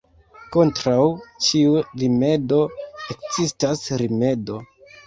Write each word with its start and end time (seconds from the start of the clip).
Kontraŭ 0.55 1.03
ĉiu 1.49 1.75
rimedo 2.05 2.63
ekzistas 3.17 3.89
rimedo. 4.07 4.61